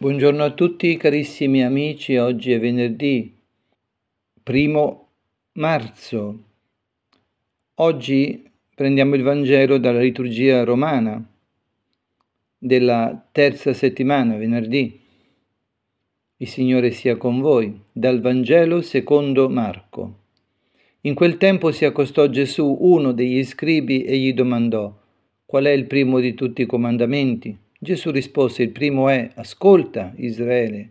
[0.00, 3.34] Buongiorno a tutti carissimi amici, oggi è venerdì
[4.40, 5.08] primo
[5.54, 6.44] marzo.
[7.74, 11.20] Oggi prendiamo il Vangelo dalla liturgia romana
[12.56, 15.00] della terza settimana, venerdì.
[16.36, 20.18] Il Signore sia con voi, dal Vangelo secondo Marco.
[21.00, 24.96] In quel tempo si accostò Gesù, uno degli scribi, e gli domandò,
[25.44, 27.66] qual è il primo di tutti i comandamenti?
[27.80, 30.90] Gesù rispose, il primo è, ascolta Israele,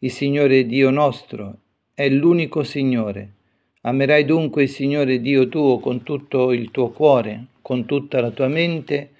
[0.00, 1.58] il Signore Dio nostro
[1.94, 3.34] è l'unico Signore.
[3.82, 8.48] Amerai dunque il Signore Dio tuo con tutto il tuo cuore, con tutta la tua
[8.48, 9.10] mente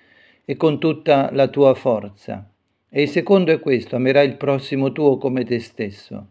[0.45, 2.51] e con tutta la tua forza.
[2.89, 6.27] E il secondo è questo, amerai il prossimo tuo come te stesso.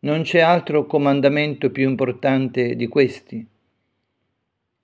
[0.00, 3.44] Non c'è altro comandamento più importante di questi.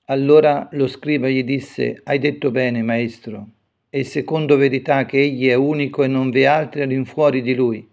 [0.07, 3.51] Allora lo scriba gli disse, hai detto bene, maestro
[3.91, 7.87] e secondo verità che egli è unico e non vi è altri all'infuori di lui.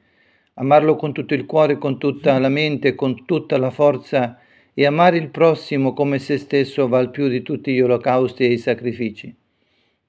[0.53, 4.39] Amarlo con tutto il cuore, con tutta la mente, con tutta la forza
[4.73, 8.57] e amare il prossimo come se stesso val più di tutti gli olocausti e i
[8.59, 9.35] sacrifici.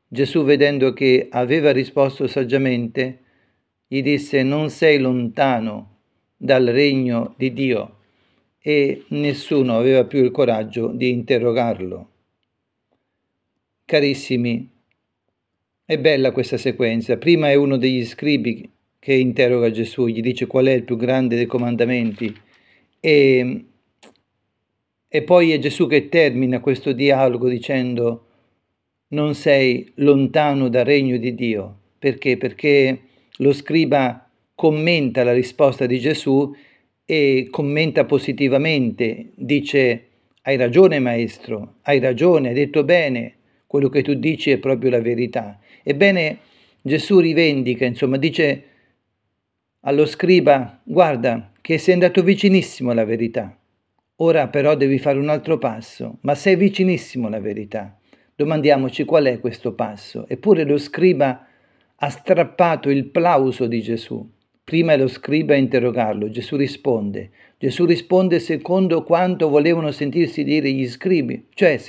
[0.07, 3.21] Gesù, vedendo che aveva risposto saggiamente,
[3.87, 5.97] gli disse non sei lontano
[6.37, 7.97] dal regno di Dio
[8.59, 12.11] e nessuno aveva più il coraggio di interrogarlo.
[13.87, 14.71] Carissimi,
[15.89, 17.17] è bella questa sequenza.
[17.17, 21.34] Prima è uno degli scribi che interroga Gesù, gli dice qual è il più grande
[21.34, 22.31] dei comandamenti
[23.00, 23.64] e,
[25.09, 28.27] e poi è Gesù che termina questo dialogo dicendo
[29.09, 31.78] non sei lontano dal regno di Dio.
[31.98, 32.36] Perché?
[32.36, 33.00] Perché
[33.39, 36.55] lo scriba commenta la risposta di Gesù
[37.06, 40.03] e commenta positivamente, dice
[40.42, 43.38] hai ragione maestro, hai ragione, hai detto bene,
[43.69, 45.61] quello che tu dici è proprio la verità.
[45.85, 46.39] Ebbene,
[46.81, 48.65] Gesù rivendica, insomma, dice
[49.81, 53.57] allo scriba, guarda che sei andato vicinissimo alla verità,
[54.17, 57.97] ora però devi fare un altro passo, ma sei vicinissimo alla verità.
[58.34, 60.27] Domandiamoci qual è questo passo.
[60.28, 61.47] Eppure lo scriba
[61.95, 64.27] ha strappato il plauso di Gesù.
[64.65, 67.31] Prima lo scriba a interrogarlo, Gesù risponde.
[67.59, 71.81] Gesù risponde secondo quanto volevano sentirsi dire gli scribi, cioè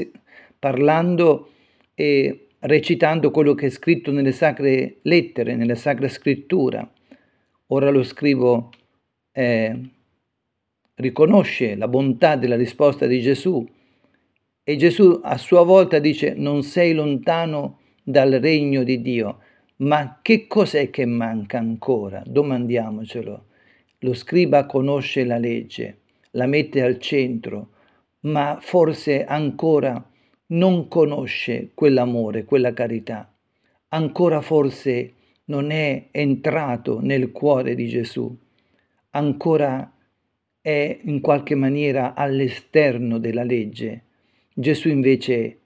[0.57, 1.51] parlando
[1.99, 6.89] e recitando quello che è scritto nelle sacre lettere, nella sacra scrittura.
[7.67, 8.69] Ora lo scrivo
[9.33, 9.77] eh,
[10.95, 13.67] riconosce la bontà della risposta di Gesù
[14.63, 19.39] e Gesù a sua volta dice non sei lontano dal regno di Dio,
[19.77, 22.23] ma che cos'è che manca ancora?
[22.25, 23.45] Domandiamocelo.
[23.99, 25.99] Lo scriba conosce la legge,
[26.31, 27.71] la mette al centro,
[28.21, 30.08] ma forse ancora
[30.51, 33.31] non conosce quell'amore, quella carità.
[33.89, 35.13] Ancora forse
[35.45, 38.35] non è entrato nel cuore di Gesù.
[39.11, 39.91] Ancora
[40.61, 44.03] è in qualche maniera all'esterno della legge.
[44.53, 45.59] Gesù invece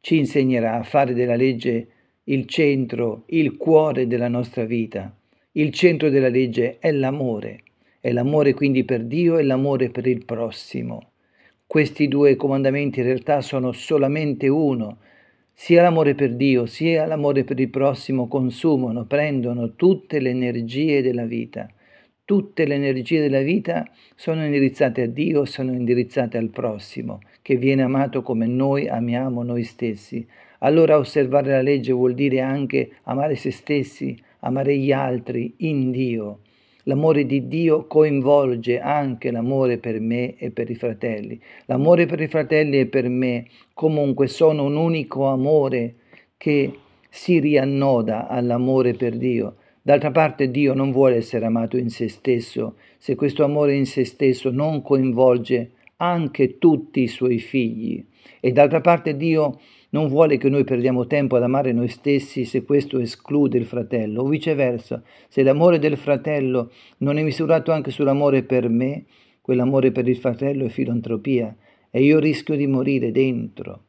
[0.00, 1.88] ci insegnerà a fare della legge
[2.24, 5.16] il centro, il cuore della nostra vita.
[5.52, 7.62] Il centro della legge è l'amore,
[8.00, 11.12] è l'amore quindi per Dio e l'amore per il prossimo.
[11.66, 14.98] Questi due comandamenti in realtà sono solamente uno.
[15.52, 21.24] Sia l'amore per Dio sia l'amore per il prossimo consumano, prendono tutte le energie della
[21.24, 21.68] vita.
[22.24, 27.82] Tutte le energie della vita sono indirizzate a Dio, sono indirizzate al prossimo, che viene
[27.82, 30.26] amato come noi amiamo noi stessi.
[30.60, 36.40] Allora osservare la legge vuol dire anche amare se stessi, amare gli altri in Dio.
[36.84, 41.40] L'amore di Dio coinvolge anche l'amore per me e per i fratelli.
[41.66, 45.94] L'amore per i fratelli e per me comunque sono un unico amore
[46.36, 46.78] che
[47.08, 49.56] si riannoda all'amore per Dio.
[49.80, 54.04] D'altra parte Dio non vuole essere amato in se stesso se questo amore in se
[54.06, 58.04] stesso non coinvolge anche tutti i suoi figli.
[58.40, 59.58] E d'altra parte Dio
[59.90, 64.22] non vuole che noi perdiamo tempo ad amare noi stessi se questo esclude il fratello,
[64.22, 69.04] o viceversa, se l'amore del fratello non è misurato anche sull'amore per me,
[69.40, 71.54] quell'amore per il fratello è filantropia
[71.90, 73.82] e io rischio di morire dentro.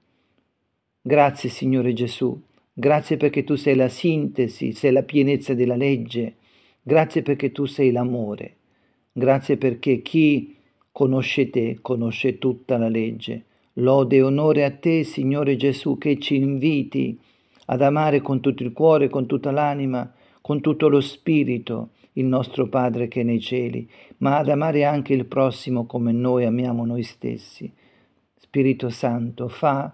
[1.01, 2.40] Grazie Signore Gesù,
[2.72, 6.36] grazie perché tu sei la sintesi, sei la pienezza della legge,
[6.84, 8.58] grazie perché tu sei l'amore,
[9.12, 10.55] grazie perché chi
[10.96, 13.44] conosce te conosce tutta la legge.
[13.80, 17.20] Lode e onore a te, Signore Gesù, che ci inviti
[17.66, 20.10] ad amare con tutto il cuore, con tutta l'anima,
[20.40, 23.90] con tutto lo spirito il nostro Padre che è nei cieli,
[24.20, 27.70] ma ad amare anche il prossimo come noi amiamo noi stessi.
[28.34, 29.94] Spirito Santo, fa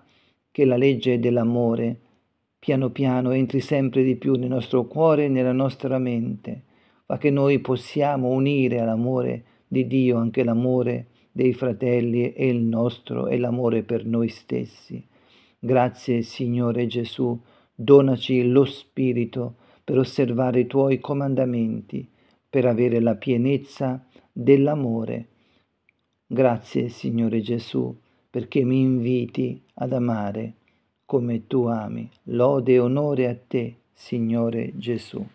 [0.51, 1.99] che la legge dell'amore
[2.59, 6.65] piano piano entri sempre di più nel nostro cuore e nella nostra mente.
[7.07, 13.27] ma che noi possiamo unire all'amore di Dio anche l'amore dei fratelli e il nostro
[13.27, 15.01] e l'amore per noi stessi.
[15.57, 17.39] Grazie Signore Gesù,
[17.73, 22.05] donaci lo Spirito per osservare i tuoi comandamenti,
[22.49, 25.27] per avere la pienezza dell'amore.
[26.27, 27.97] Grazie Signore Gesù,
[28.29, 30.55] perché mi inviti ad amare
[31.05, 32.09] come tu ami.
[32.23, 35.25] Lode e onore a te, Signore Gesù.